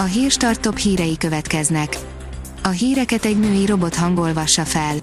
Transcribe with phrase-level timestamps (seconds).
[0.00, 1.96] A hírstart top hírei következnek.
[2.62, 4.94] A híreket egy női robot hangolvassa fel.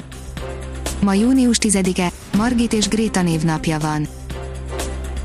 [1.02, 4.08] Ma június 10-e, Margit és Gréta névnapja van.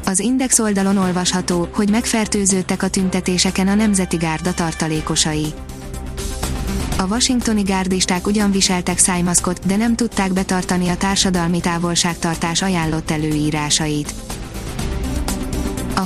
[0.04, 5.46] Az Index oldalon olvasható, hogy megfertőződtek a tüntetéseken a Nemzeti Gárda tartalékosai.
[6.98, 14.14] A washingtoni gárdisták ugyan viseltek szájmaszkot, de nem tudták betartani a társadalmi távolságtartás ajánlott előírásait.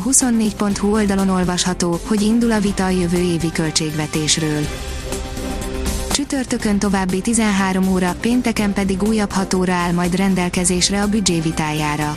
[0.05, 4.67] A 24.hu oldalon olvasható, hogy indul a vita a jövő évi költségvetésről.
[6.11, 12.17] Csütörtökön további 13 óra, pénteken pedig újabb 6 óra áll majd rendelkezésre a büdzsé vitájára.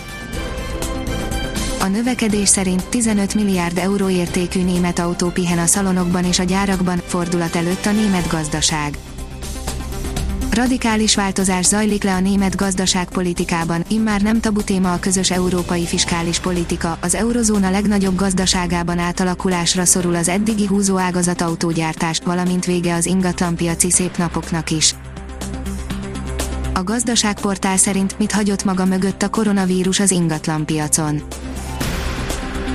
[1.80, 7.02] A növekedés szerint 15 milliárd euró értékű német autó pihen a szalonokban és a gyárakban,
[7.06, 8.98] fordulat előtt a német gazdaság.
[10.57, 16.39] Radikális változás zajlik le a német gazdaságpolitikában, immár nem tabu téma a közös európai fiskális
[16.39, 23.91] politika, az eurozóna legnagyobb gazdaságában átalakulásra szorul az eddigi húzóágazat autógyártás, valamint vége az ingatlanpiaci
[23.91, 24.95] szép napoknak is.
[26.73, 31.21] A gazdaságportál szerint mit hagyott maga mögött a koronavírus az ingatlanpiacon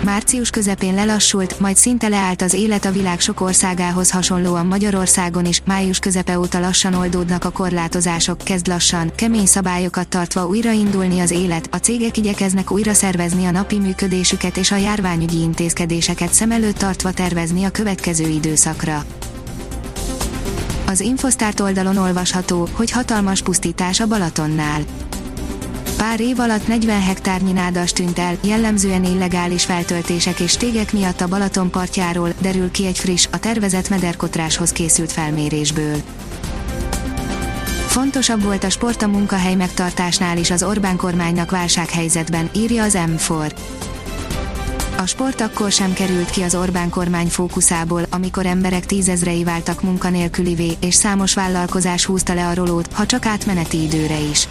[0.04, 5.62] március közepén lelassult, majd szinte leállt az élet a világ sok országához hasonlóan Magyarországon is,
[5.64, 11.68] május közepe óta lassan oldódnak a korlátozások, kezd lassan, kemény szabályokat tartva újraindulni az élet,
[11.70, 17.12] a cégek igyekeznek újra szervezni a napi működésüket és a járványügyi intézkedéseket szem előtt tartva
[17.12, 19.04] tervezni a következő időszakra.
[20.86, 24.82] Az Infosztárt oldalon olvasható, hogy hatalmas pusztítás a Balatonnál
[26.02, 31.28] Pár év alatt 40 hektárnyi nádas tűnt el, jellemzően illegális feltöltések és tégek miatt a
[31.28, 35.96] Balaton partjáról, derül ki egy friss, a tervezett mederkotráshoz készült felmérésből.
[37.86, 43.52] Fontosabb volt a sport a munkahely megtartásnál is az Orbán kormánynak válsághelyzetben, írja az M4.
[44.96, 50.76] A sport akkor sem került ki az Orbán kormány fókuszából, amikor emberek tízezrei váltak munkanélkülivé,
[50.80, 54.48] és számos vállalkozás húzta le a rolót, ha csak átmeneti időre is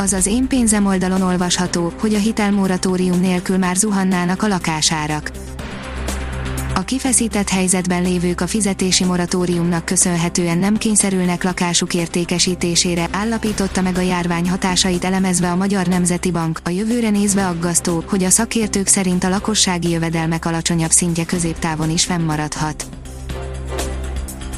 [0.00, 5.30] az az én pénzem oldalon olvasható, hogy a hitelmoratórium nélkül már zuhannának a lakásárak.
[6.74, 14.00] A kifeszített helyzetben lévők a fizetési moratóriumnak köszönhetően nem kényszerülnek lakásuk értékesítésére, állapította meg a
[14.00, 16.60] járvány hatásait elemezve a Magyar Nemzeti Bank.
[16.64, 22.04] A jövőre nézve aggasztó, hogy a szakértők szerint a lakossági jövedelmek alacsonyabb szintje középtávon is
[22.04, 22.86] fennmaradhat.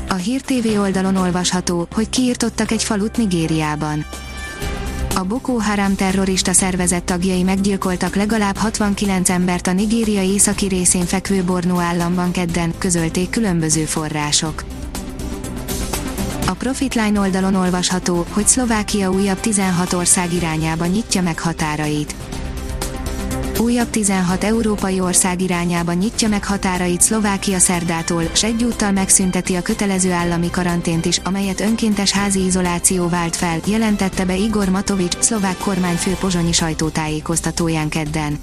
[0.08, 4.04] A Hír TV oldalon olvasható, hogy kiirtottak egy falut Nigériában
[5.14, 11.42] a Boko Haram terrorista szervezet tagjai meggyilkoltak legalább 69 embert a Nigéria északi részén fekvő
[11.42, 14.64] Borno államban kedden, közölték különböző források.
[16.46, 22.14] A Profitline oldalon olvasható, hogy Szlovákia újabb 16 ország irányába nyitja meg határait
[23.62, 30.12] újabb 16 európai ország irányába nyitja meg határait Szlovákia szerdától, s egyúttal megszünteti a kötelező
[30.12, 36.10] állami karantént is, amelyet önkéntes házi izoláció vált fel, jelentette be Igor Matovics, szlovák kormányfő
[36.10, 38.38] pozsonyi sajtótájékoztatóján kedden.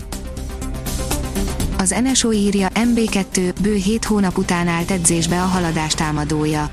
[1.78, 6.72] Az NSO írja, MB2, bő 7 hónap után állt edzésbe a haladás támadója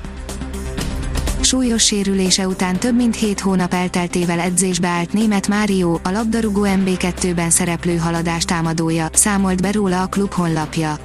[1.47, 7.49] súlyos sérülése után több mint 7 hónap elteltével edzésbe állt német Mário, a labdarúgó MB2-ben
[7.49, 10.97] szereplő haladás támadója, számolt be róla a klub honlapja.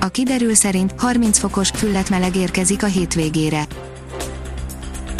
[0.00, 1.70] A kiderül szerint 30 fokos,
[2.10, 3.66] meleg érkezik a hétvégére.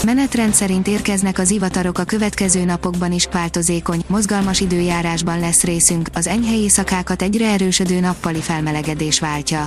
[0.04, 6.26] Menetrend szerint érkeznek az ivatarok a következő napokban is, változékony, mozgalmas időjárásban lesz részünk, az
[6.26, 9.66] enyhe éjszakákat egyre erősödő nappali felmelegedés váltja.